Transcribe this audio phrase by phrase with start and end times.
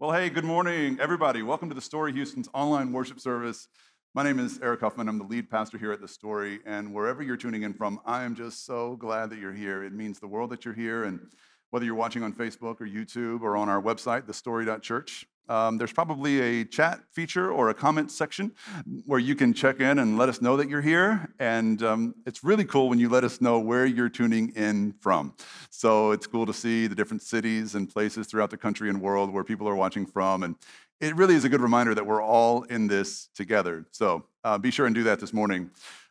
[0.00, 1.42] Well, hey, good morning, everybody.
[1.42, 3.66] Welcome to the Story Houston's online worship service.
[4.14, 5.08] My name is Eric Huffman.
[5.08, 6.60] I'm the lead pastor here at the Story.
[6.64, 9.82] And wherever you're tuning in from, I am just so glad that you're here.
[9.82, 11.02] It means the world that you're here.
[11.02, 11.18] And
[11.70, 16.40] whether you're watching on Facebook or YouTube or on our website, thestory.church, um, there's probably
[16.40, 18.52] a chat feature or a comment section
[19.06, 21.32] where you can check in and let us know that you're here.
[21.38, 25.34] And um, it's really cool when you let us know where you're tuning in from.
[25.70, 29.32] So it's cool to see the different cities and places throughout the country and world
[29.32, 30.42] where people are watching from.
[30.42, 30.56] And
[31.00, 33.86] it really is a good reminder that we're all in this together.
[33.90, 35.70] So uh, be sure and do that this morning.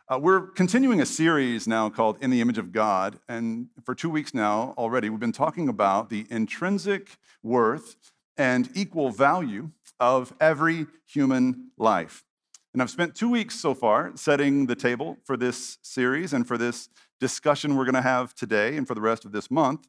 [0.09, 3.19] Uh, we're continuing a series now called In the Image of God.
[3.27, 7.97] And for two weeks now already, we've been talking about the intrinsic worth
[8.37, 12.23] and equal value of every human life.
[12.73, 16.57] And I've spent two weeks so far setting the table for this series and for
[16.57, 19.87] this discussion we're going to have today and for the rest of this month.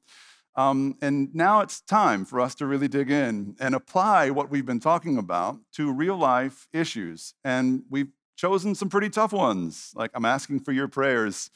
[0.57, 4.67] Um, and now it's time for us to really dig in and apply what we've
[4.67, 7.35] been talking about to real life issues.
[7.45, 9.93] And we've chosen some pretty tough ones.
[9.95, 11.51] Like I'm asking for your prayers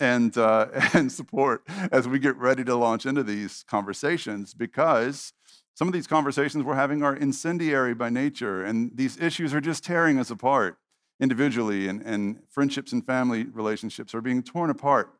[0.00, 5.32] and, uh, and support as we get ready to launch into these conversations because
[5.74, 9.84] some of these conversations we're having are incendiary by nature, and these issues are just
[9.84, 10.78] tearing us apart
[11.20, 15.14] individually, and, and friendships and family relationships are being torn apart,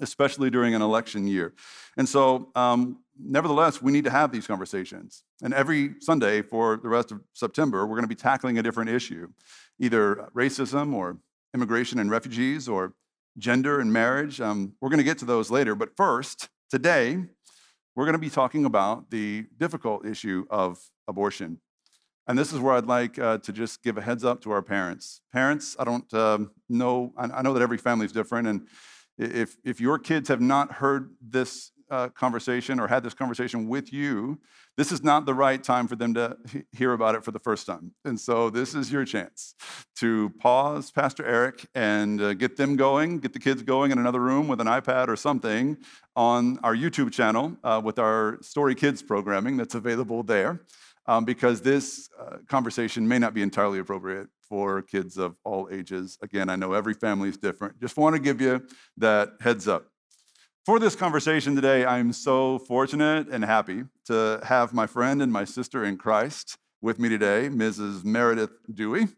[0.00, 1.54] especially during an election year.
[1.96, 5.22] And so, um, nevertheless, we need to have these conversations.
[5.42, 8.90] And every Sunday for the rest of September, we're going to be tackling a different
[8.90, 9.28] issue
[9.80, 11.18] either racism or
[11.54, 12.94] immigration and refugees or
[13.38, 14.40] gender and marriage.
[14.40, 15.76] Um, we're going to get to those later.
[15.76, 17.26] But first, today,
[17.98, 21.58] we're going to be talking about the difficult issue of abortion.
[22.28, 24.62] And this is where I'd like uh, to just give a heads up to our
[24.62, 25.20] parents.
[25.32, 28.46] Parents, I don't um, know, I know that every family is different.
[28.46, 28.68] And
[29.18, 33.92] if, if your kids have not heard this uh, conversation or had this conversation with
[33.92, 34.38] you,
[34.76, 36.36] this is not the right time for them to
[36.72, 37.92] hear about it for the first time.
[38.04, 39.54] And so this is your chance
[39.96, 44.20] to pause Pastor Eric and uh, get them going, get the kids going in another
[44.20, 45.78] room with an iPad or something
[46.14, 50.60] on our YouTube channel uh, with our Story Kids programming that's available there.
[51.06, 56.18] Um, because this uh, conversation may not be entirely appropriate for kids of all ages.
[56.22, 57.80] Again, I know every family is different.
[57.80, 58.66] Just want to give you
[58.98, 59.86] that heads up.
[60.68, 65.46] For this conversation today, I'm so fortunate and happy to have my friend and my
[65.46, 68.04] sister in Christ with me today, Mrs.
[68.04, 69.08] Meredith Dewey.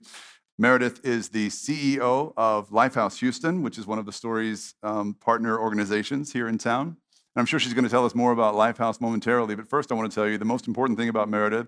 [0.59, 5.59] Meredith is the CEO of Lifehouse Houston, which is one of the story's um, partner
[5.59, 6.87] organizations here in town.
[6.87, 6.97] And
[7.41, 10.09] I'm sure she's going to tell us more about Lifehouse momentarily, but first I want
[10.09, 11.67] to tell you the most important thing about Meredith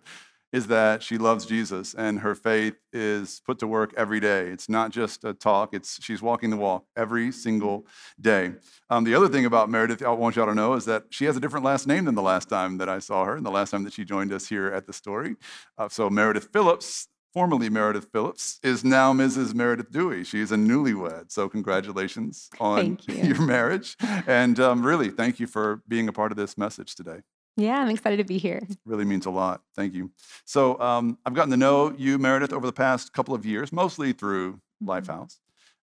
[0.52, 4.48] is that she loves Jesus and her faith is put to work every day.
[4.48, 7.86] It's not just a talk, it's she's walking the walk every single
[8.20, 8.52] day.
[8.90, 11.36] Um, the other thing about Meredith, I want y'all to know, is that she has
[11.36, 13.70] a different last name than the last time that I saw her and the last
[13.70, 15.36] time that she joined us here at the story.
[15.78, 19.54] Uh, so Meredith Phillips, formerly Meredith Phillips, is now Mrs.
[19.54, 20.22] Meredith Dewey.
[20.22, 21.32] She is a newlywed.
[21.32, 23.14] So congratulations on you.
[23.22, 23.96] your marriage.
[24.26, 27.22] And um, really, thank you for being a part of this message today.
[27.56, 28.66] Yeah, I'm excited to be here.
[28.86, 29.62] Really means a lot.
[29.76, 30.10] Thank you.
[30.44, 34.12] So um, I've gotten to know you, Meredith, over the past couple of years, mostly
[34.12, 34.90] through Mm-hmm.
[34.90, 35.36] Lifehouse,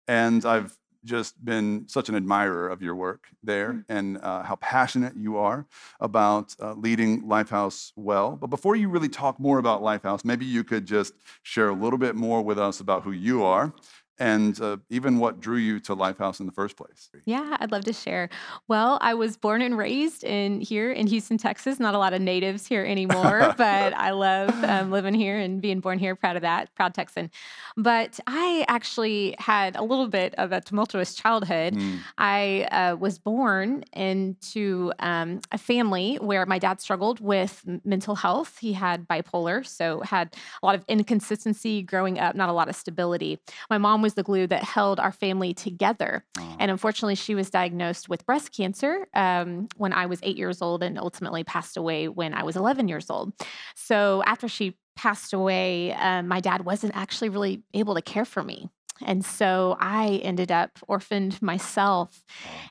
[0.08, 0.74] and I've
[1.04, 3.84] just been such an admirer of your work there Mm.
[3.90, 5.66] and uh, how passionate you are
[6.00, 8.36] about uh, leading Lifehouse well.
[8.36, 11.12] But before you really talk more about Lifehouse, maybe you could just
[11.42, 13.72] share a little bit more with us about who you are
[14.18, 17.10] and uh, even what drew you to Lifehouse in the first place.
[17.24, 18.28] Yeah, I'd love to share.
[18.68, 21.78] Well, I was born and raised in here in Houston, Texas.
[21.78, 25.80] Not a lot of natives here anymore, but I love um, living here and being
[25.80, 26.14] born here.
[26.14, 27.30] Proud of that, proud Texan.
[27.76, 31.74] But I actually had a little bit of a tumultuous childhood.
[31.74, 38.14] Mm, I uh, was born into um, a family where my dad struggled with mental
[38.14, 38.58] health.
[38.58, 42.76] He had bipolar, so had a lot of inconsistency growing up, not a lot of
[42.76, 43.38] stability.
[43.68, 46.24] My mom was the glue that held our family together.
[46.38, 50.62] oh, And unfortunately, she was diagnosed with breast cancer um, when I was eight years
[50.62, 53.32] old and ultimately passed away when I was 11 years old.
[53.74, 58.44] So after she passed away, um, my dad wasn't actually really able to care for
[58.44, 58.68] me.
[59.04, 62.22] And so I ended up orphaned myself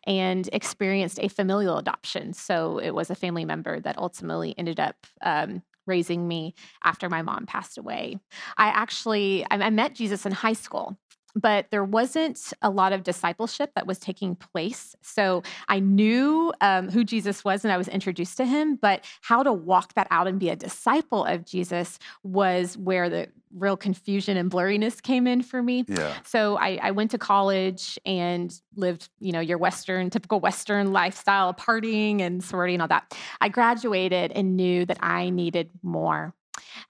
[0.08, 2.32] and experienced a familial adoption.
[2.32, 7.22] So it was a family member that ultimately ended up um, raising me after my
[7.22, 8.20] mom passed away.
[8.58, 10.98] I actually I, I met Jesus in high school.
[11.36, 14.96] But there wasn't a lot of discipleship that was taking place.
[15.02, 19.44] So I knew um, who Jesus was and I was introduced to him, but how
[19.44, 24.38] to walk that out and be a disciple of Jesus was where the real confusion
[24.38, 25.86] and blurriness came in for me.
[25.88, 26.14] yeah.
[26.26, 31.50] So I, I went to college and lived, you know, your Western, typical Western lifestyle
[31.50, 33.18] of partying and sorority and all that.
[33.42, 36.34] I graduated and knew that I needed more.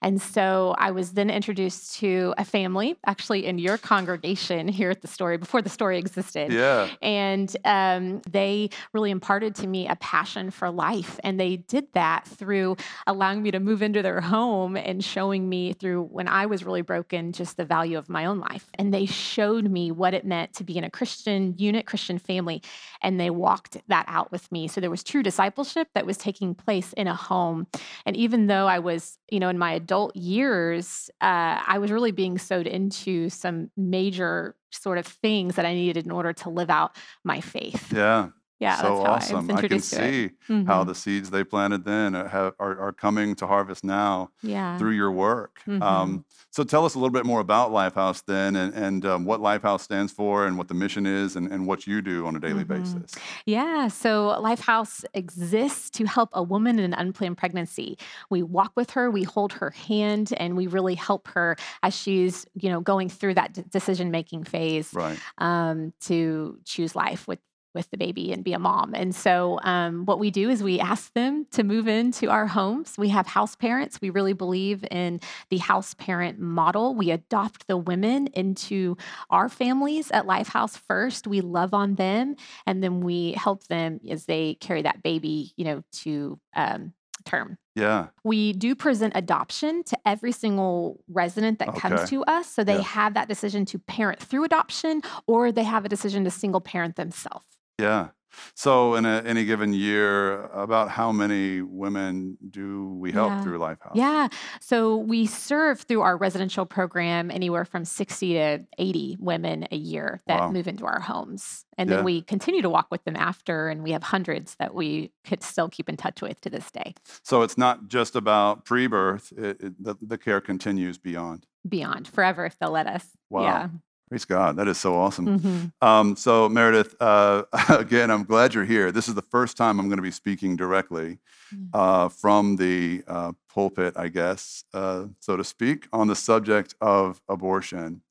[0.02, 5.02] And so I was then introduced to a family, actually in your congregation here at
[5.02, 6.52] the story, before the story existed.
[6.52, 6.88] Yeah.
[7.02, 11.18] And um, they really imparted to me a passion for life.
[11.24, 15.72] And they did that through allowing me to move into their home and showing me
[15.72, 18.66] through when I was really broken, just the value of my own life.
[18.74, 22.62] And they showed me what it meant to be in a Christian unit, Christian family.
[23.02, 24.68] And they walked that out with me.
[24.68, 27.66] So there was true discipleship that was taking place in a home.
[28.04, 32.12] And even though I was, you know, in my adult years, uh, I was really
[32.12, 36.70] being sowed into some major sort of things that I needed in order to live
[36.70, 37.92] out my faith.
[37.92, 38.28] Yeah.
[38.58, 39.36] Yeah, so that's how I awesome.
[39.36, 40.30] I can introduced to it.
[40.48, 40.86] see how Mhm.
[40.86, 44.78] the seeds they planted then uh, have, are, are coming to harvest now Yeah.
[44.78, 45.60] through your work.
[45.66, 45.82] Mhm.
[45.82, 49.40] Um, so tell us a little bit more about Lifehouse then and, and um, what
[49.40, 52.40] Lifehouse stands for and what the mission is and, and what you do on a
[52.40, 52.68] daily Mhm.
[52.68, 53.12] basis.
[53.44, 57.98] Yeah, so Lifehouse exists to help a woman in an unplanned pregnancy.
[58.30, 62.46] We walk with her, we hold her hand, and we really help her as she's,
[62.54, 65.18] you know, going through that decision making phase Right.
[65.38, 67.38] um, to choose life with
[67.76, 68.94] with the baby and be a mom.
[68.94, 72.94] And so um, what we do is we ask them to move into our homes.
[72.98, 74.00] We have house parents.
[74.00, 75.20] We really believe in
[75.50, 76.94] the house parent model.
[76.96, 78.96] We adopt the women into
[79.30, 81.26] our families at Lifehouse first.
[81.28, 82.34] We love on them
[82.66, 86.94] and then we help them as they carry that baby, you know, to um,
[87.24, 87.58] term.
[87.74, 88.06] Yeah.
[88.24, 92.50] We do present adoption to every single resident that comes to us.
[92.50, 92.80] So they Yeah.
[92.82, 96.96] have that decision to parent through adoption or they have a decision to single parent
[96.96, 97.44] themselves.
[97.78, 98.08] Yeah.
[98.54, 103.42] So in a, any given year, about how many women do we help Yeah.
[103.42, 103.92] through Lifehouse?
[103.94, 104.28] Yeah.
[104.60, 110.20] So we serve through our residential program anywhere from 60 to 80 women a year
[110.26, 110.50] that Wow.
[110.50, 111.64] move into our homes.
[111.78, 111.96] And Yeah.
[111.96, 115.42] then we continue to walk with them after, and we have hundreds that we could
[115.42, 119.62] still keep in touch with to this day, So it's not just about pre-birth; it,
[119.62, 121.46] it, the, the care continues beyond.
[121.66, 123.06] beyond forever if they'll let us.
[123.30, 123.42] Wow.
[123.42, 123.68] Yeah.
[124.08, 124.54] Praise God!
[124.56, 125.40] That is so awesome.
[125.40, 125.72] Mhm.
[125.82, 128.92] Um, so Meredith, uh, again, I'm glad you're here.
[128.92, 131.18] This is the first time I'm going to be speaking directly
[131.54, 131.68] Mm.
[131.74, 137.20] uh, from the uh, pulpit, I guess, uh, so to speak, on the subject of
[137.28, 138.02] abortion,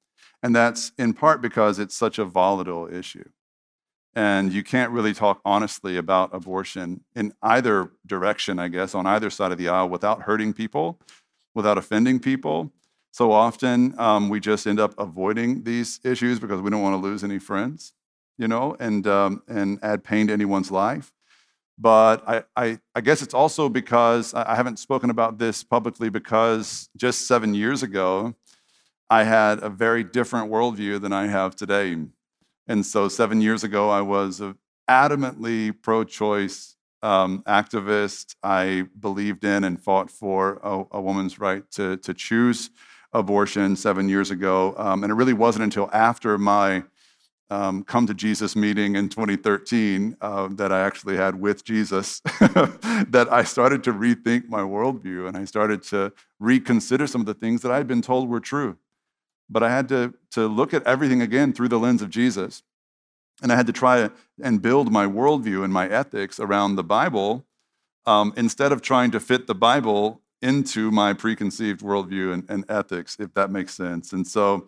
[0.42, 3.28] and that's in part because it's such a volatile issue.
[4.16, 9.30] And you can't really talk honestly about abortion in either direction, I guess, on either
[9.30, 10.98] side of the aisle without hurting people,
[11.54, 12.72] without offending people.
[13.16, 17.08] So often um, we just end up avoiding these issues because we don't want to
[17.08, 17.94] lose any friends,
[18.38, 21.14] you know, and, um, and add pain to anyone's life.
[21.78, 26.90] But I, I, I guess it's also because I haven't spoken about this publicly because
[26.98, 28.36] just seven years ago,
[29.10, 31.96] I had a very different worldview than I have today.
[32.68, 34.58] And so seven years ago, I was a
[34.90, 38.36] adamantly pro choice um, activist.
[38.44, 42.72] I believed in and fought for a, a woman's right to, to choose
[43.16, 44.76] abortion seven years ago.
[44.78, 46.84] Um, and it really wasn't until after my
[47.50, 53.28] um, come to Jesus meeting in 2013 uh, that I actually had with Jesus that
[53.32, 57.62] I started to rethink my worldview and I started to reconsider some of the things
[57.62, 58.78] that I had been told were true.
[59.48, 62.64] But I had to, to look at everything again through the lens of Jesus.
[63.44, 64.10] And I had to try
[64.42, 67.46] and build my worldview and my ethics around the Bible
[68.08, 73.18] um, instead of trying to fit the Bible into my preconceived worldview and, and ethics,
[73.20, 74.14] if that makes sense.
[74.14, 74.68] And so,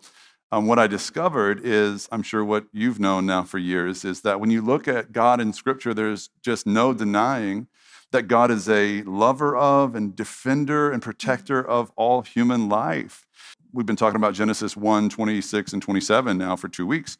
[0.50, 4.40] um, what I discovered is, I'm sure what you've known now for years, is that
[4.40, 7.66] when you look at God in Scripture, there's just no denying
[8.12, 13.26] that God is a lover of and defender and protector of all human life.
[13.72, 17.18] We've been talking about Genesis 1 26 and 27 now for two weeks,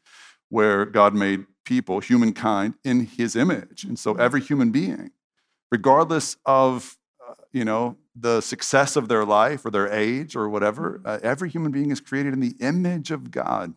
[0.48, 3.84] where God made people, humankind, in his image.
[3.84, 5.10] And so every human being,
[5.70, 6.96] regardless of
[7.28, 11.48] uh, you know the success of their life or their age or whatever uh, every
[11.48, 13.74] human being is created in the image of god.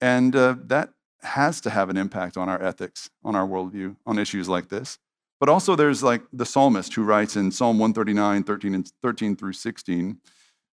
[0.00, 0.90] And uh, that
[1.22, 4.98] has to have an impact on our ethics on our worldview on issues like this.
[5.38, 9.52] But also there's like the psalmist who writes in psalm 139 13 and 13 through
[9.52, 10.18] 16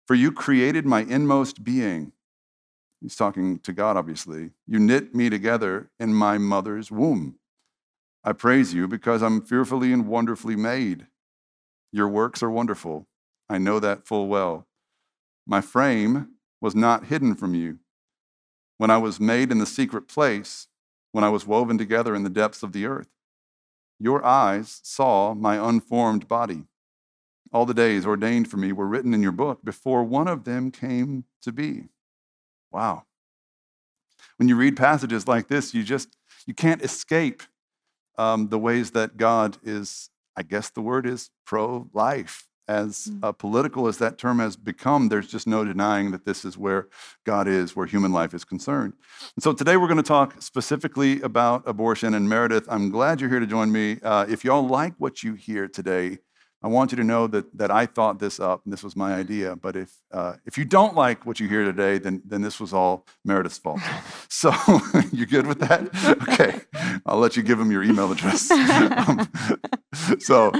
[0.06, 2.12] for you created my inmost being.
[3.00, 4.50] He's talking to god obviously.
[4.66, 7.37] You knit me together in my mother's womb.
[8.25, 11.06] I praise you because I'm fearfully and wonderfully made.
[11.97, 13.07] Your works are wonderful.
[13.49, 14.67] I know that full well.
[15.47, 16.29] My frame
[16.61, 17.79] was not hidden from you.
[18.76, 20.69] When I was made in the secret place,
[21.12, 23.09] when I was woven together in the depths of the earth,
[23.99, 26.65] your eyes saw my unformed body.
[27.50, 30.71] All the days ordained for me were written in your book before one of them
[30.71, 31.85] came to be.
[32.71, 33.05] Wow.
[34.37, 37.43] When you read passages like this, you just you can't escape
[38.19, 43.21] um, the ways that God is, I guess the word is pro life as Mm.
[43.23, 46.88] uh, political as that term has become, there's just no denying that this is where
[47.25, 48.95] God is, where human life is concerned.
[49.37, 52.12] And so today we're going to talk specifically about abortion.
[52.14, 53.99] And Meredith, I'm glad you're here to join me.
[54.02, 56.19] Uh, if y'all like what you hear today,
[56.62, 59.14] I want you to know that, that I thought this up and this was my
[59.14, 59.55] idea.
[59.55, 62.73] But if, uh, if you don't like what you hear today, then, then this was
[62.73, 63.81] all Meredith's fault.
[64.28, 64.52] So
[65.12, 65.83] you good with that?
[66.28, 66.61] Okay.
[67.06, 68.50] I'll let you give him your email address.
[68.50, 69.28] Um,
[70.18, 70.52] so,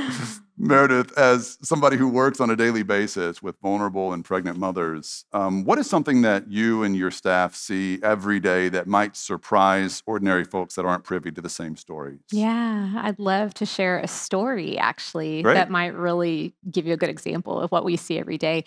[0.59, 5.65] Meredith, as somebody who works on a daily basis with vulnerable and pregnant mothers, um,
[5.65, 10.45] what is something that you and your staff see every day that might surprise ordinary
[10.45, 12.21] folks that aren't privy to the same stories?
[12.33, 15.55] Yeah, I'd love to share a story actually Great.
[15.55, 18.65] that might really give you a good example of what we see every day.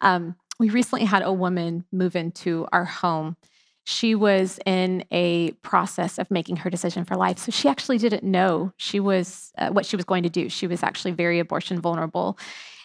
[0.00, 3.36] Um, we recently had a woman move into our home.
[3.84, 7.38] She was in a process of making her decision for life.
[7.38, 10.48] So she actually didn't know she was uh, what she was going to do.
[10.48, 12.38] She was actually very abortion vulnerable.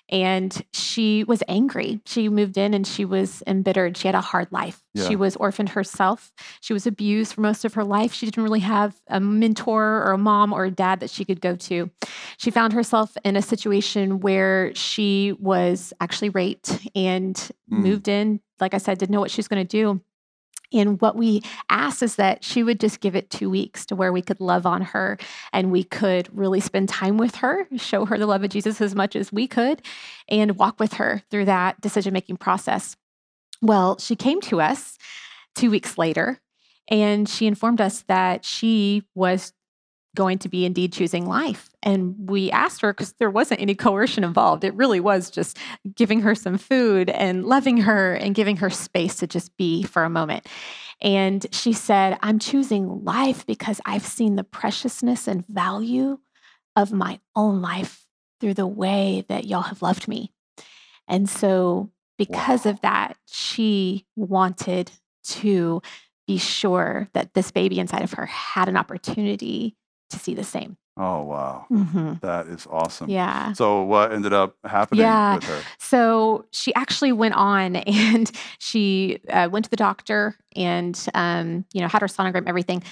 [0.09, 1.99] And she was angry.
[2.05, 3.97] She moved in and she was embittered.
[3.97, 4.81] She had a hard life.
[4.93, 5.05] Yeah.
[5.05, 6.31] She was orphaned herself.
[6.61, 8.13] She was abused for most of her life.
[8.13, 11.41] She didn't really have a mentor or a mom or a dad that she could
[11.41, 11.91] go to.
[12.37, 17.35] She found herself in a situation where she was actually raped and
[17.69, 17.79] Mm.
[17.79, 18.39] moved in.
[18.61, 19.99] Like I said, didn't know what she was going to do.
[20.73, 24.11] And what we asked is that she would just give it two weeks to where
[24.11, 25.17] we could love on her
[25.53, 28.93] and we could really spend time with her, show her the love of Jesus as
[28.93, 29.81] much as we could,
[30.27, 32.97] and walk with her through that decision making process.
[33.61, 34.97] Well, she came to us
[35.55, 36.39] two weeks later
[36.89, 39.53] and she informed us that she was
[40.15, 41.69] going to be indeed choosing life.
[41.83, 44.63] And we asked her because there wasn't any coercion involved.
[44.63, 45.57] It really was just
[45.95, 50.03] giving her some food and loving her and giving her space to just be for
[50.03, 50.47] a moment.
[51.01, 56.17] And she said, I'm choosing life because I've seen the preciousness and value
[56.75, 58.07] of my own life
[58.39, 60.31] through the way that y'all have loved me.
[61.07, 62.71] And so, because Wow.
[62.71, 64.91] of that, she wanted
[65.23, 65.81] to
[66.25, 69.75] be sure that this baby inside of her had an opportunity
[70.09, 70.77] to see the same.
[70.99, 71.65] Oh, wow.
[71.69, 73.09] hmm That is awesome.
[73.09, 73.53] Yeah.
[73.53, 75.35] So, what ended up happening Yeah.
[75.35, 75.61] with her?
[75.77, 81.81] So she actually went on and she uh, went to the doctor and, um, you
[81.81, 82.83] know, had her sonogram, everything.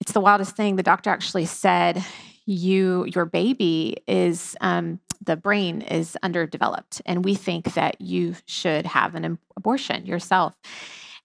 [0.00, 0.76] It's the wildest thing.
[0.76, 2.02] The doctor actually said,
[2.46, 8.86] "You, your baby is um, the brain is underdeveloped, and we think that you should
[8.86, 10.54] have an abortion yourself."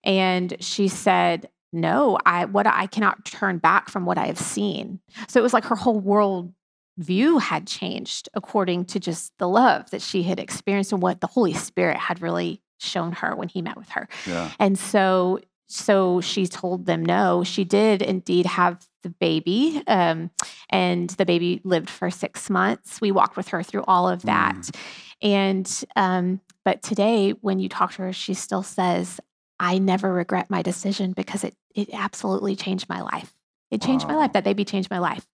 [0.03, 4.99] And she said, "No, I what I cannot turn back from what I have seen."
[5.27, 6.53] So it was like her whole world
[6.97, 11.27] view had changed according to just the love that she had experienced and what the
[11.27, 14.07] Holy Spirit had really shown her when he met with her.
[14.27, 14.51] Yeah.
[14.59, 17.43] And so so she told them no.
[17.43, 20.29] She did indeed have the baby, um,
[20.69, 23.01] and the baby lived for six months.
[23.01, 24.69] We walked with her through all of that,
[25.21, 29.19] and um, but today, when you talk to her, she still says,
[29.69, 33.33] "I never regret my decision because it it absolutely changed my life.
[33.71, 34.33] It changed my life.
[34.33, 35.25] That baby changed my life."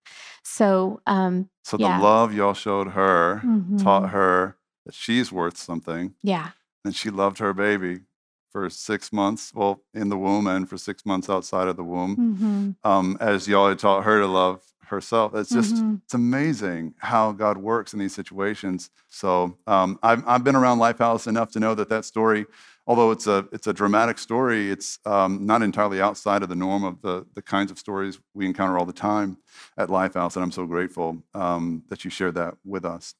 [0.44, 1.98] So, um, So, Yeah.
[1.98, 4.56] the love y'all showed her mhm, taught her
[4.86, 6.16] that she's worth something.
[6.24, 6.52] yeah,
[6.86, 8.02] and she loved her baby
[8.52, 12.16] for six months, well, in the womb and for six months outside of the womb,
[12.18, 15.36] mhm, um, as y'all had taught her to love herself.
[15.36, 16.02] It's just, mhm.
[16.04, 18.90] it's amazing how God works in these situations.
[19.08, 22.48] So um, I've, I've been around Lifehouse enough to know that that story,
[22.90, 26.84] although it's a, it's a dramatic story, it's um, not entirely outside of the norm
[26.84, 29.38] of the, the kinds of stories we encounter all the time
[29.78, 30.36] at Lifehouse.
[30.36, 33.14] And I'm so grateful um, that you shared that with us.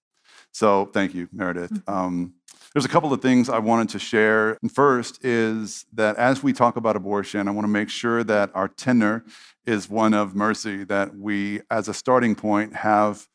[0.52, 1.72] So thank you, Meredith.
[1.72, 1.94] Mhm.
[1.94, 2.34] Um,
[2.74, 4.58] there's a couple of things I wanted to share.
[4.64, 8.50] And first is that as we talk about abortion, I want to make sure that
[8.56, 9.24] our tenor
[9.68, 13.28] is one of mercy, that we, as a starting point, have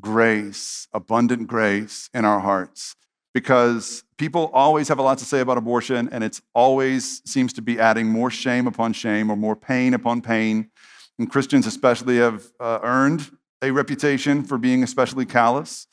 [0.00, 2.96] grace, abundant grace in our hearts.
[3.36, 7.60] Because people always have a lot to say about abortion, and it's always seems to
[7.60, 10.70] be adding more shame upon shame or more pain upon pain.
[11.18, 15.86] And Christians, especially, have uh, earned a reputation for being especially callous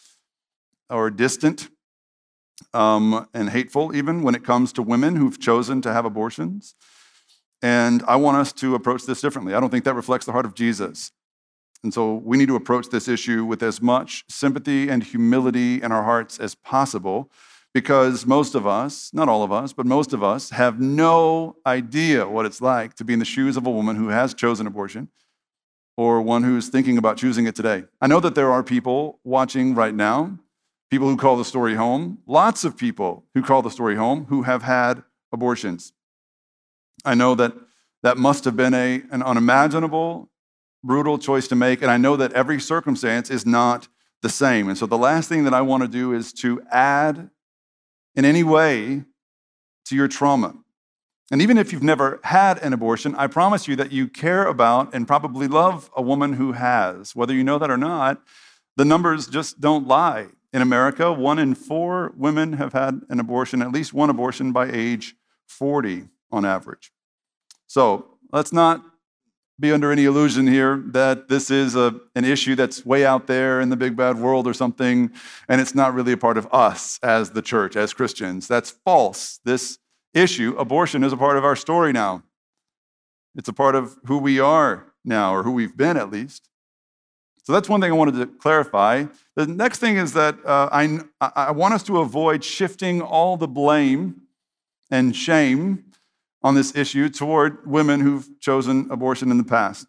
[0.89, 1.67] or distant
[2.73, 6.75] um, and hateful, even when it comes to women who've chosen to have abortions.
[7.62, 9.53] And I want us to approach this differently.
[9.53, 11.12] I don't think that reflects the heart of Jesus.
[11.83, 15.91] And so we need to approach this issue with as much sympathy and humility in
[15.91, 17.29] our hearts as possible
[17.73, 22.27] because most of us, not all of us, but most of us have no idea
[22.27, 25.09] what it's like to be in the shoes of a woman who has chosen abortion
[25.97, 27.83] or one who's thinking about choosing it today.
[27.99, 30.37] I know that there are people watching right now,
[30.89, 34.43] people who call the story home, lots of people who call the story home who
[34.43, 35.93] have had abortions.
[37.03, 37.53] I know that
[38.03, 40.29] that must have been a, an unimaginable,
[40.83, 43.87] brutal choice to make, and I know that every circumstance is not
[44.21, 44.69] the same.
[44.69, 47.29] And so the last thing that I want to do is to add
[48.15, 49.03] in any way
[49.85, 50.55] to your trauma.
[51.31, 54.93] And even if you've never had an abortion, I promise you that you care about
[54.93, 57.15] and probably love a woman who has.
[57.15, 58.21] Whether you know that or not,
[58.77, 60.27] the numbers just don't lie.
[60.51, 64.69] In America, one in four women have had an abortion, at least one abortion by
[64.71, 65.15] age
[65.47, 66.91] 40 on average.
[67.67, 68.83] So let's not
[69.60, 73.62] be under any illusion here that this is a, an issue that's way out there
[73.62, 75.12] in the big bad world or something,
[75.48, 78.48] and it's not really a part of us as the church, as Christians.
[78.48, 79.39] That's false.
[79.45, 79.77] This
[80.13, 82.24] issue, abortion, is a part of our story now.
[83.36, 86.50] It's a part of who we are now, or who we've been at least.
[87.43, 89.05] So that's one thing I wanted to clarify.
[89.36, 93.48] The next thing is that uh, I, I want us to avoid shifting all the
[93.48, 94.22] blame
[94.89, 95.86] and shame
[96.43, 99.88] on this issue toward women who've chosen abortion in the past.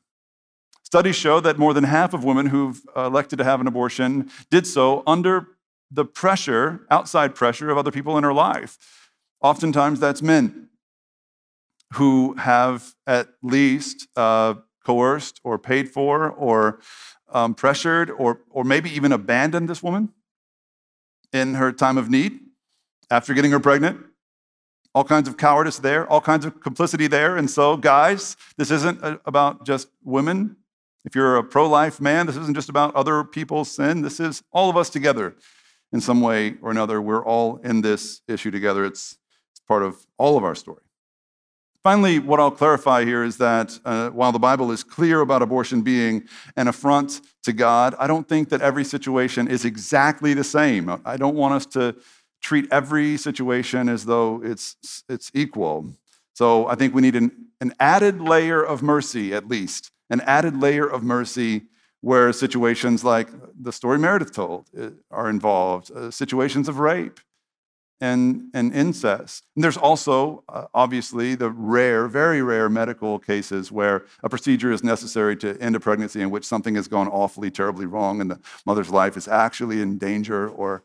[0.83, 4.67] Studies show that more than half of women who've elected to have an abortion did
[4.67, 5.49] so under
[5.91, 8.79] the pressure, outside pressure of other people in her life.
[9.41, 10.69] Oftentimes, that's men
[11.95, 16.81] who have at least uh, coerced or paid for or
[17.33, 20.11] um, pressured or, or maybe even abandoned this woman
[21.33, 22.39] in her time of need
[23.11, 24.05] after getting her pregnant
[24.95, 27.37] all kinds of cowardice there, all kinds of complicity there.
[27.37, 30.57] And so, guys, this isn't about just women.
[31.05, 34.03] If you're a pro life man, this isn't just about other people's sin.
[34.03, 35.35] This is all of us together
[35.93, 37.03] in some way or another.
[37.03, 38.85] We're all in this issue together.
[38.85, 39.19] It's,
[39.53, 40.81] it's part of all of our story.
[41.83, 45.83] Finally, what I'll clarify here is that uh, while the Bible is clear about abortion
[45.83, 50.99] being an affront to God, I don't think that every situation is exactly the same.
[51.05, 51.95] I don't want us to
[52.45, 54.77] treat every situation as though it's,
[55.09, 55.95] it's equal.
[56.35, 60.61] So I think we need an, an added layer of mercy, at least, an added
[60.61, 61.63] layer of mercy
[62.03, 67.19] where situations like the story Meredith told uh, are involved, uh, situations of rape
[67.99, 69.45] and, and incest.
[69.57, 74.85] And there's also, uh, obviously, the rare, very rare medical cases where a procedure is
[74.85, 78.41] necessary to end a pregnancy in which something has gone awfully, terribly wrong and the
[78.67, 80.83] mother's life is actually in danger or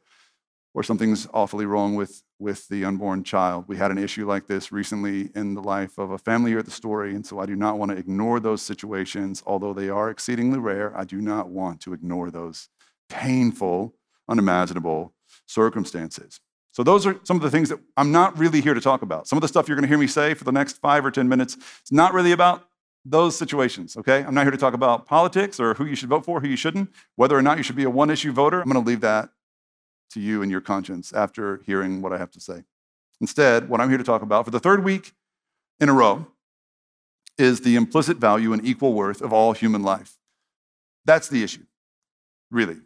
[0.73, 3.65] or something's awfully wrong with, with the unborn child.
[3.67, 6.65] We had an issue like this recently in the life of a family here at
[6.65, 10.09] the story, and so I do not want to ignore those situations, although they are
[10.09, 10.95] exceedingly rare.
[10.97, 12.69] I do not want to ignore those
[13.09, 13.95] painful,
[14.27, 15.13] unimaginable
[15.47, 16.39] circumstances.
[16.71, 19.27] So, those are some of the things that I'm not really here to talk about.
[19.27, 21.11] Some of the stuff you're going to hear me say for the next five or
[21.11, 22.69] 10 minutes is not really about
[23.03, 24.23] those situations, okay?
[24.23, 26.55] I'm not here to talk about politics or who you should vote for, who you
[26.55, 28.61] shouldn't, whether or not you should be a one issue voter.
[28.61, 29.29] I'm going to leave that
[30.11, 32.63] to you and your conscience after hearing what I have to say.
[33.21, 35.13] Instead, what I'm here to talk about for the third week
[35.79, 36.27] in a row
[37.37, 40.17] is the implicit value and equal worth of all human life.
[41.05, 41.65] That's the issue,
[42.51, 42.77] really.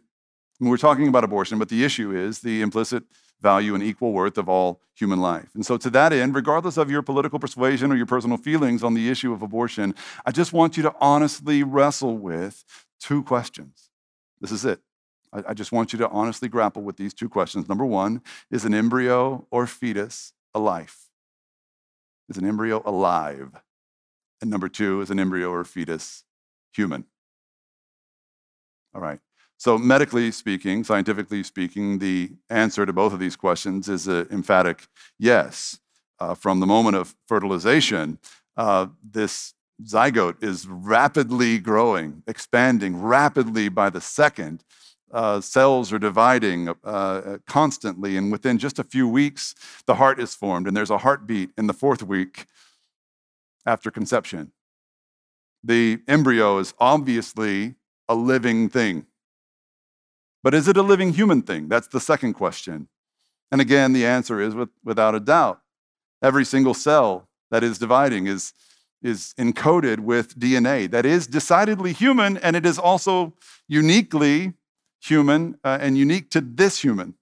[0.60, 3.04] And we're talking about abortion, but the issue is the implicit
[3.40, 5.48] value and equal worth of all human life.
[5.54, 8.94] And so, to that end, regardless of your political persuasion or your personal feelings on
[8.94, 12.64] the issue of abortion, I just want you to honestly wrestle with
[13.00, 13.90] two questions.
[14.40, 14.80] This is it.
[15.34, 17.68] I, I just want you to honestly grapple with these two questions.
[17.68, 21.08] Number one is an embryo or fetus a life?
[22.28, 23.50] Is an embryo alive?
[24.40, 26.24] And number two is an embryo or fetus
[26.72, 27.04] human?
[28.94, 29.18] All right.
[29.56, 34.86] So, medically speaking, scientifically speaking, the answer to both of these questions is an emphatic
[35.18, 35.78] yes.
[36.20, 38.18] Uh, from the moment of fertilization,
[38.56, 44.64] uh, this zygote is rapidly growing, expanding rapidly by the second
[45.12, 49.54] uh, cells are dividing uh, constantly, and within just a few weeks,
[49.86, 52.46] the heart is formed, and there's a heartbeat in the fourth week
[53.66, 54.52] after conception.
[55.62, 57.76] The embryo is obviously
[58.08, 59.06] a living thing.
[60.42, 61.68] But is it a living human thing?
[61.68, 62.88] That's the second question.
[63.50, 65.60] And again, the answer is with, without a doubt.
[66.22, 68.52] Every single cell that is dividing is,
[69.02, 73.34] is encoded with DNA that is decidedly human, and it is also
[73.68, 74.52] uniquely
[75.04, 77.14] human uh, and unique to this human.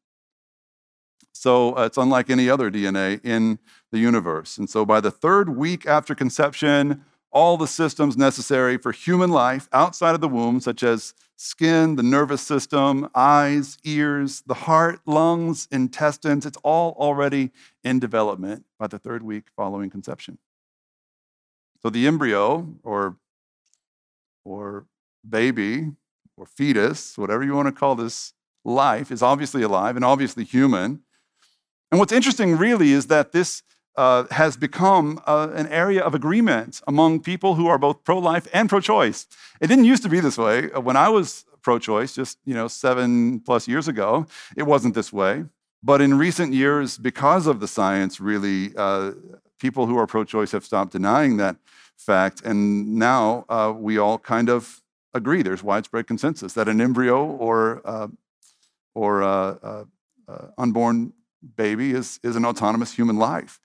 [1.33, 3.59] So uh, it's unlike any other DNA in
[3.91, 4.59] the universe.
[4.59, 9.69] And so by the third week after conception, all the systems necessary for human life
[9.73, 15.67] outside of the womb, such as skin, the nervous system, eyes, ears, the heart, lungs,
[15.73, 17.51] intestines, it's all already
[17.83, 20.39] in development by the third week following conception.
[21.83, 23.17] So the embryo or,
[24.45, 24.87] or
[25.29, 25.93] baby
[26.37, 28.33] or fetus, whatever you want to call this
[28.65, 31.01] life, is obviously alive and obviously human.
[31.91, 33.63] And what's interesting, really, is that this
[33.97, 38.49] uh, has become uh, an area of agreement among people who are both pro life
[38.55, 39.27] and pro choice.
[39.61, 40.71] It didn't used to be this way.
[40.73, 44.27] Uh, when I was pro-choice just you know seven plus years ago.
[44.57, 45.45] It wasn't this way,
[45.83, 49.13] but in recent years, because of the science, really, uh,
[49.59, 51.57] people who are pro-choice have stopped denying that
[51.97, 54.82] fact, and now uh, we all kind of
[55.15, 55.43] agree.
[55.43, 58.09] There's widespread consensus that an embryo or uh,
[58.95, 59.85] or uh, uh,
[60.29, 61.13] uh, unborn
[61.57, 63.61] baby is, is an autonomous human life.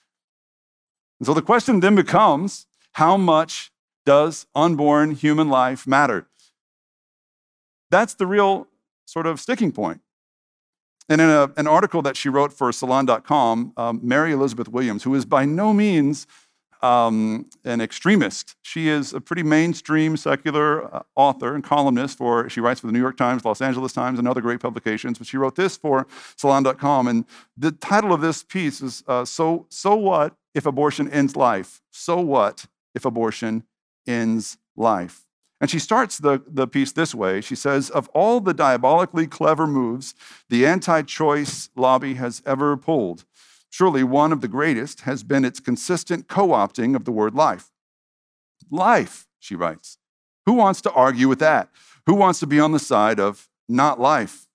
[1.20, 3.72] And so the question then becomes how much
[4.06, 6.28] does unborn human life matter?
[7.92, 8.68] That's the real
[9.06, 10.02] sort of sticking point.
[11.10, 15.16] And in a, an article that she wrote for Salon.com, um, Mary Elizabeth Williams, who
[15.16, 16.28] is by no means
[16.84, 18.56] um, an extremist.
[18.62, 22.94] She is a pretty mainstream secular uh, author and columnist for, she writes for the
[22.94, 25.18] New York Times, Los Angeles Times, and other great publications.
[25.18, 27.08] But she wrote this for Salon.com.
[27.08, 27.26] And
[27.58, 31.82] the title of this piece is uh, so, so What If Abortion Ends Life?
[31.92, 33.64] So What If Abortion
[34.06, 35.28] Ends Life?
[35.60, 37.42] And she starts the, the piece this way.
[37.42, 40.14] She says, Of all the diabolically clever moves
[40.50, 43.26] the anti choice lobby has ever pulled,
[43.70, 47.72] Surely one of the greatest has been its consistent co opting of the word life.
[48.70, 49.98] Life, she writes.
[50.46, 51.70] Who wants to argue with that?
[52.06, 54.48] Who wants to be on the side of not life?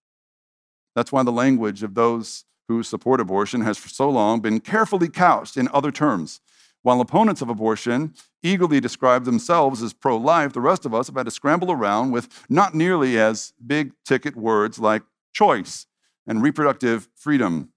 [0.94, 5.09] That's why the language of those who support abortion has for so long been carefully
[5.09, 6.40] couched in other terms.
[6.83, 11.16] While opponents of abortion eagerly describe themselves as pro life, the rest of us have
[11.16, 15.87] had to scramble around with not nearly as big ticket words like choice
[16.27, 17.72] and reproductive freedom.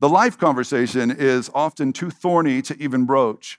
[0.00, 3.58] The life conversation is often too thorny to even broach.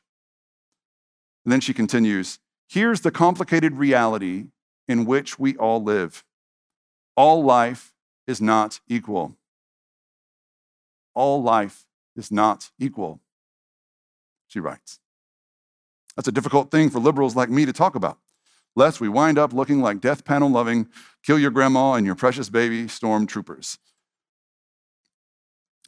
[1.45, 4.45] And then she continues Here's the complicated reality
[4.87, 6.23] in which we all live
[7.15, 7.93] all life
[8.27, 9.35] is not equal.
[11.13, 13.19] All life is not equal,
[14.47, 14.99] she writes.
[16.15, 18.19] That's a difficult thing for liberals like me to talk about,
[18.75, 20.87] lest we wind up looking like death panel loving,
[21.23, 23.77] kill your grandma and your precious baby stormtroopers.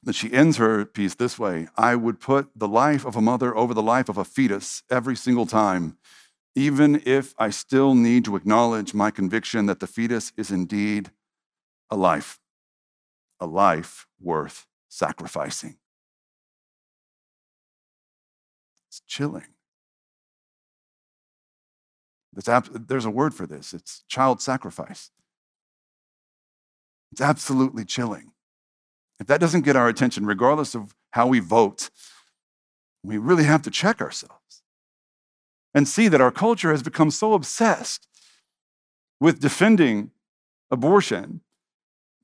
[0.03, 3.55] But she ends her piece this way I would put the life of a mother
[3.55, 5.97] over the life of a fetus every single time,
[6.55, 11.11] even if I still need to acknowledge my conviction that the fetus is indeed
[11.89, 12.39] a life,
[13.39, 15.77] a life worth sacrificing.
[18.89, 19.47] It's chilling.
[22.33, 25.11] There's a word for this it's child sacrifice.
[27.11, 28.30] It's absolutely chilling.
[29.21, 31.91] If that doesn't get our attention, regardless of how we vote,
[33.03, 34.63] we really have to check ourselves
[35.75, 38.07] and see that our culture has become so obsessed
[39.19, 40.09] with defending
[40.71, 41.41] abortion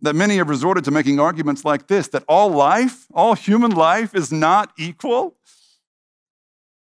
[0.02, 4.16] that many have resorted to making arguments like this that all life, all human life,
[4.16, 5.36] is not equal.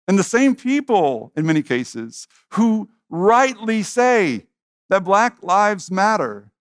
[0.07, 4.45] And the same people, in many cases, who rightly say
[4.91, 6.51] that Black Lives Matter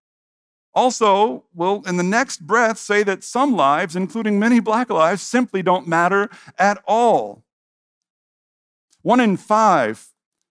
[0.74, 5.62] also will, in the next breath, say that some lives, including many black lives, simply
[5.62, 7.44] don't matter at all.
[9.02, 10.08] One in five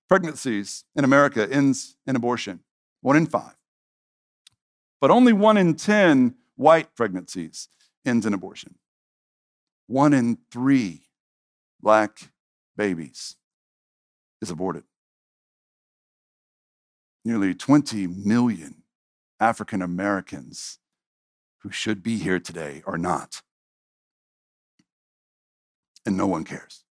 [0.08, 2.60] pregnancies in America ends in abortion.
[3.02, 3.56] One in five.
[5.00, 7.70] But only one in 10 white pregnancies
[8.06, 8.76] ends in abortion.
[9.88, 11.08] One in three
[11.82, 12.32] black
[12.78, 13.36] babies
[14.42, 14.84] is aborted.
[17.26, 18.81] Nearly 20 million
[19.42, 20.78] African Americans
[21.62, 23.42] who should be here today are not.
[26.06, 26.84] And no one cares.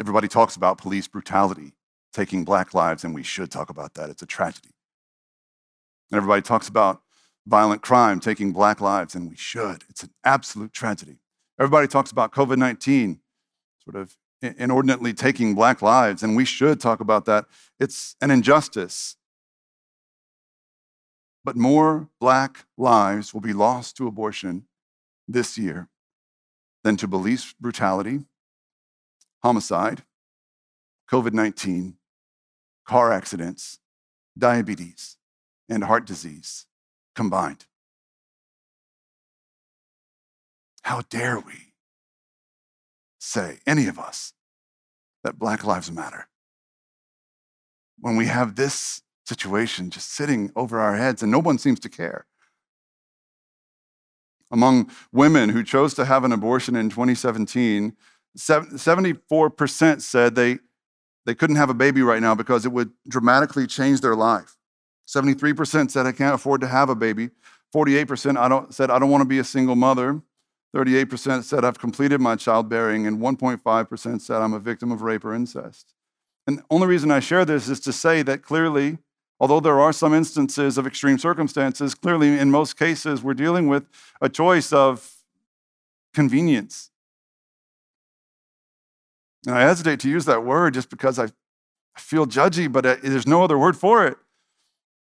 [0.00, 1.72] Everybody talks about police brutality
[2.12, 4.08] taking black lives, and we should talk about that.
[4.08, 4.70] It's a tragedy.
[6.10, 7.02] And everybody talks about
[7.46, 9.84] violent crime taking black lives, and we should.
[9.88, 11.18] It's an absolute tragedy.
[11.58, 13.20] Everybody talks about COVID 19
[13.84, 17.46] sort of inordinately taking black lives, and we should talk about that.
[17.78, 19.16] It's an injustice.
[21.44, 24.66] But more black lives will be lost to abortion
[25.26, 25.88] this year
[26.84, 28.24] than to police brutality,
[29.42, 30.02] homicide,
[31.10, 31.96] COVID 19,
[32.86, 33.78] car accidents,
[34.36, 35.16] diabetes,
[35.68, 36.66] and heart disease
[37.14, 37.66] combined.
[40.82, 41.71] How dare we
[43.22, 44.32] say, any of us,
[45.22, 46.26] that Black Lives Matter.
[48.00, 51.88] When we have this situation just sitting over our heads and no one seems to
[51.88, 52.26] care.
[54.50, 57.96] Among women who chose to have an abortion in 2017,
[58.36, 60.58] 74% said they,
[61.24, 64.56] they couldn't have a baby right now because it would dramatically change their life.
[65.06, 67.30] 73% said, I can't afford to have a baby.
[67.74, 70.20] 48% I don't, said, I don't want to be a single mother.
[70.74, 75.34] 38% said I've completed my childbearing, and 1.5% said I'm a victim of rape or
[75.34, 75.94] incest.
[76.46, 78.98] And the only reason I share this is to say that clearly,
[79.38, 83.84] although there are some instances of extreme circumstances, clearly in most cases we're dealing with
[84.20, 85.14] a choice of
[86.14, 86.90] convenience.
[89.46, 91.28] And I hesitate to use that word just because I
[91.96, 94.16] feel judgy, but uh, there's no other word for it.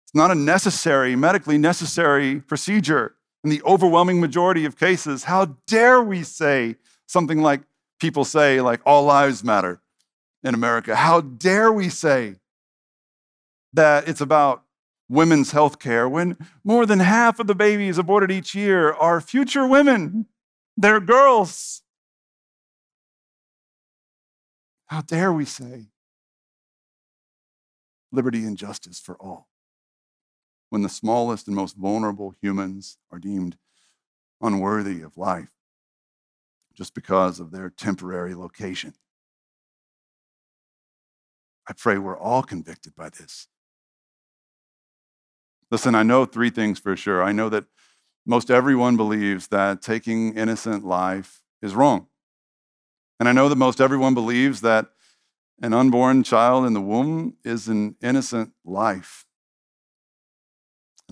[0.05, 3.15] It's not a necessary, medically necessary procedure.
[3.45, 6.77] In the overwhelming majority of cases, how dare we say
[7.07, 7.63] something like
[8.01, 9.81] people say, like, all lives matter
[10.45, 10.95] in America?
[10.95, 12.37] How dare we say
[13.73, 14.63] that it's about
[15.09, 19.67] women's health care when more than half of the babies aborted each year are future
[19.67, 20.27] women?
[20.77, 21.83] They're girls.
[24.87, 25.87] How dare we say
[28.13, 29.49] liberty and justice for all
[30.73, 33.59] when the smallest and most vulnerable humans are deemed
[34.41, 35.51] unworthy of life
[36.73, 38.95] just because of their temporary location?
[41.69, 43.49] I pray we're all convicted by this.
[45.71, 47.23] Listen, I know three things for sure.
[47.23, 47.67] I know that
[48.25, 52.07] most everyone believes that taking innocent life is wrong.
[53.21, 54.87] And I know that most everyone believes that
[55.61, 59.27] an unborn child in the womb is an innocent life.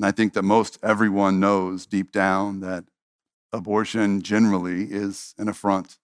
[0.01, 2.85] And I think that most everyone knows deep down that
[3.53, 5.99] abortion generally is an affront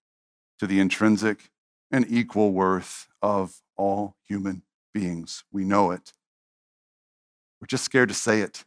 [0.59, 1.51] to the intrinsic
[1.91, 4.61] and equal worth of all human
[4.93, 5.45] beings.
[5.51, 6.13] We know it.
[7.59, 8.67] We're just scared to say it.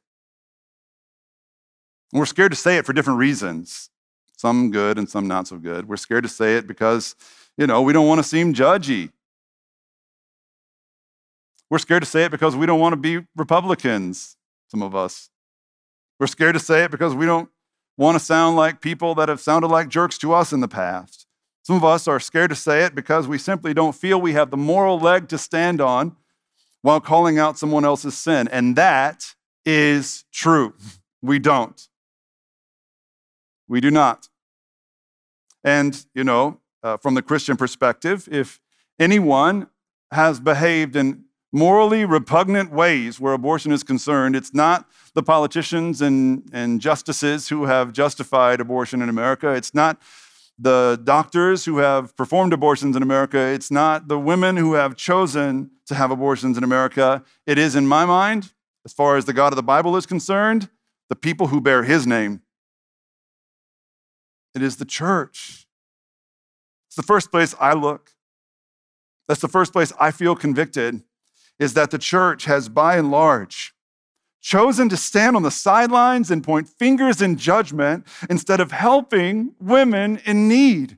[2.12, 3.92] And we're scared to say it for different reasons
[4.36, 5.88] some good and some not so good.
[5.88, 7.16] We're scared to say it because,
[7.56, 9.12] you know, we don't want to seem judgy.
[11.70, 14.38] We're scared to say it because we don't want to be Republicans,
[14.70, 15.30] some of us.
[16.20, 17.50] We're scared to say it because we don't
[17.98, 21.26] want to sound like people that have sounded like jerks to us in the past.
[21.64, 24.52] Some of us are scared to say it because we simply don't feel we have
[24.52, 26.16] the moral leg to stand on
[26.82, 28.48] while calling out someone else's sin.
[28.48, 30.74] And that is true.
[31.22, 31.88] We don't.
[33.68, 34.30] We do not.
[35.64, 38.60] And, you know, uh, from the Christian perspective, if
[38.98, 39.68] anyone
[40.12, 46.48] has behaved in morally repugnant ways where abortion is concerned, it's not the politicians and,
[46.54, 49.50] and justices who have justified abortion in America.
[49.54, 50.00] It's not
[50.58, 53.40] the doctors who have performed abortions in America.
[53.40, 57.24] It's not the women who have chosen to have abortions in America.
[57.48, 58.54] It is, in my mind,
[58.86, 60.70] as far as the God of the Bible is concerned,
[61.10, 62.42] the people who bear his name.
[64.54, 65.68] It is the church.
[66.88, 68.12] It's the first place I look.
[69.28, 71.04] That's the first place I feel convicted
[71.60, 73.74] is that the church has, by and large,
[74.42, 80.22] chosen to stand on the sidelines and point fingers in judgment instead of helping women
[80.26, 80.98] in need.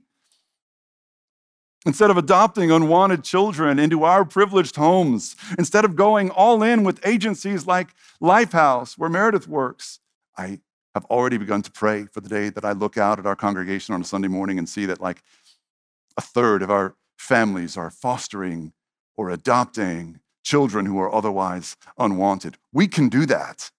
[1.84, 7.04] Instead of adopting unwanted children into our privileged homes, instead of going all in with
[7.06, 7.90] agencies like
[8.22, 10.00] Lifehouse, where Meredith works,
[10.38, 10.60] I
[10.94, 13.96] have already begun to pray for the day that I look out at our congregation
[13.96, 15.24] on a Sunday morning and see that like
[16.18, 18.74] a third of our families are fostering
[19.16, 22.58] or adopting children who are otherwise unwanted.
[22.74, 23.72] We can do that.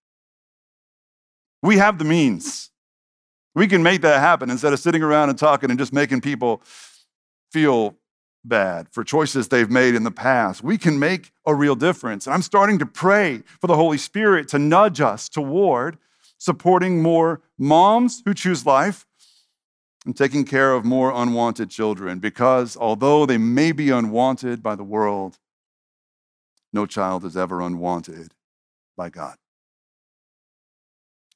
[1.63, 2.71] We have the means.
[3.55, 6.63] We can make that happen instead of sitting around and talking and just making people
[7.53, 7.97] feel
[8.45, 10.65] bad for choices they've made in the past.
[10.65, 12.27] We can make a real difference.
[12.27, 15.99] And I'm starting to pray for the Holy Spirit to nudge us toward
[16.39, 19.07] supporting more moms who choose life
[20.05, 24.83] and taking care of more unwanted children because although they may be unwanted by the
[24.83, 25.39] world,
[26.73, 28.35] no child is ever unwanted
[28.97, 29.37] by God.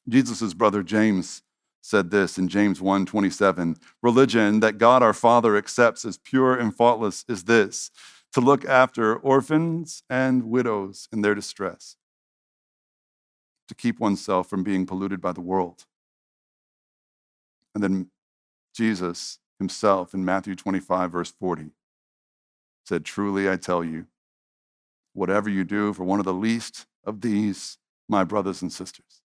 [0.09, 1.43] Jesus' brother James
[1.83, 7.25] said this in James 1:27, religion that God our Father accepts as pure and faultless
[7.29, 7.91] is this,
[8.33, 11.97] to look after orphans and widows in their distress,
[13.69, 15.87] to keep oneself from being polluted by the world.
[17.75, 18.11] And then
[18.75, 21.71] Jesus himself in Matthew 25 verse 40
[22.85, 24.07] said, "Truly I tell you,
[25.17, 29.23] whatever you do for one of the least of these, my brothers and sisters,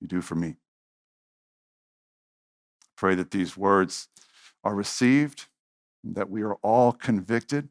[0.00, 0.56] you do for me.
[2.96, 4.08] Pray that these words
[4.64, 5.46] are received,
[6.02, 7.68] that we are all convicted,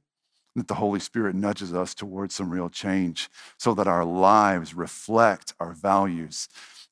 [0.56, 5.54] that the Holy Spirit nudges us towards some real change so that our lives reflect
[5.60, 6.48] our values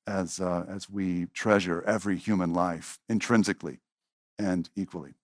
[0.05, 3.79] as, uh, as we treasure every human life intrinsically
[4.37, 5.15] and equally.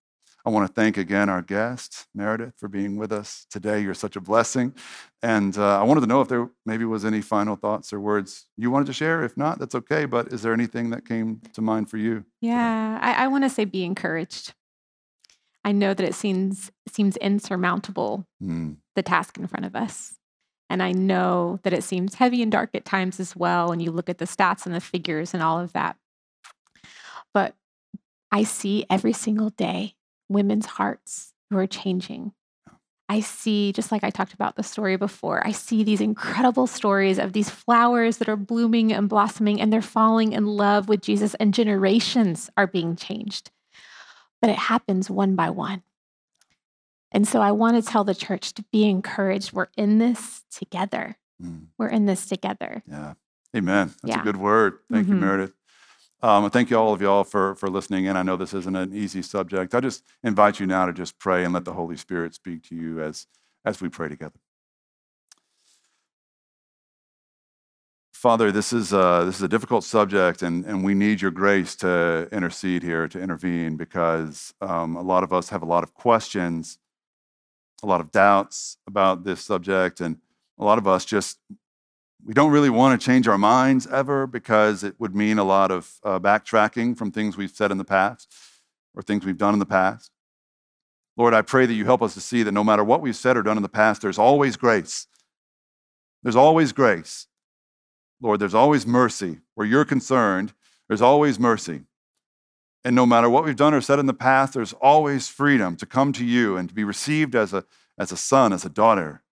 [0.46, 3.80] I want to thank again our guest, Meredith, for being with us today.
[3.80, 4.74] You're such a blessing.
[5.22, 8.46] And uh, I wanted to know if there maybe was any final thoughts or words
[8.58, 9.24] you wanted to share.
[9.24, 10.04] If not, that's okay.
[10.04, 12.26] But is there anything that came to mind for you?
[12.42, 14.52] Yeah, I, I want to say be encouraged.
[15.64, 20.14] I know that it seems seems insurmountable, Mm, the task in front of us.
[20.68, 23.72] And I know that it seems heavy and dark at times as well.
[23.72, 25.96] And you look at the stats and the figures and all of that.
[27.32, 27.54] But
[28.30, 29.94] I see every single day
[30.28, 32.32] women's hearts who are changing.
[33.08, 37.18] I see, just like I talked about the story before, I see these incredible stories
[37.18, 41.34] of these flowers that are blooming and blossoming and they're falling in love with Jesus,
[41.34, 43.50] and generations are being changed.
[44.40, 45.82] But it happens one by one.
[47.12, 49.52] And so I want to tell the church to be encouraged.
[49.52, 51.16] We're in this together.
[51.40, 52.82] mm, We're in this together.
[52.88, 53.14] yeah.
[53.56, 53.88] Amen.
[54.02, 54.20] That's Yeah.
[54.20, 54.78] a good word.
[54.90, 55.20] Thank you, Mhm.
[55.20, 55.54] Meredith.
[56.22, 58.16] Um, thank you all of y'all for, for listening in.
[58.16, 59.74] I know this isn't an easy subject.
[59.74, 62.74] I just invite you now to just pray and let the Holy Spirit speak to
[62.74, 63.26] you as,
[63.64, 64.38] as we pray together.
[68.12, 71.76] Father, this is a, this is a difficult subject, and, and we need your grace
[71.76, 75.92] to intercede here, to intervene, because um, a lot of us have a lot of
[75.92, 76.78] questions,
[77.82, 80.16] a lot of doubts about this subject, and
[80.58, 81.38] a lot of us just
[82.24, 85.70] we don't really want to change our minds ever because it would mean a lot
[85.70, 88.32] of uh, backtracking from things we've said in the past
[88.94, 90.10] or things we've done in the past.
[91.16, 93.36] Lord, I pray that you help us to see that no matter what we've said
[93.36, 95.06] or done in the past, there's always grace.
[96.22, 97.26] There's always grace.
[98.20, 99.40] Lord, there's always mercy.
[99.54, 100.54] Where you're concerned,
[100.88, 101.82] there's always mercy.
[102.84, 105.86] And no matter what we've done or said in the past, there's always freedom to
[105.86, 107.64] come to you and to be received as a,
[107.98, 109.22] as a son, as a daughter,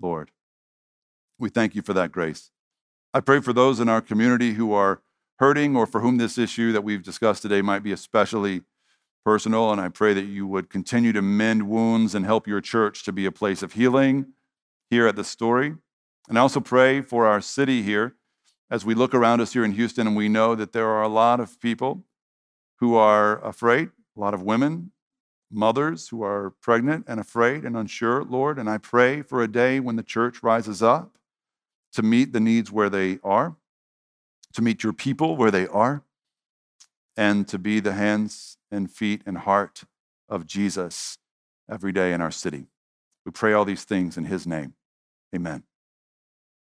[0.00, 0.30] Lord.
[1.40, 2.50] We thank you for that grace.
[3.14, 5.00] I pray for those in our community who are
[5.38, 8.60] hurting or for whom this issue that we've discussed today might be especially
[9.24, 9.72] personal.
[9.72, 13.12] And I pray that you would continue to mend wounds and help your church to
[13.12, 14.34] be a place of healing
[14.90, 15.74] here at the story.
[16.28, 18.16] And I also pray for our city here
[18.70, 21.08] as we look around us here in Houston and we know that there are a
[21.08, 22.04] lot of people
[22.80, 24.92] who are afraid, a lot of women,
[25.50, 28.58] mothers who are pregnant and afraid and unsure, Lord.
[28.58, 31.16] And I pray for a day when the church rises up
[31.92, 33.56] to meet the needs where they are,
[34.54, 36.02] to meet your people where they are,
[37.16, 39.84] and to be the hands and feet and heart
[40.28, 41.18] of Jesus
[41.70, 42.66] every day in our city.
[43.24, 44.74] We pray all these things in his name.
[45.34, 45.64] Amen.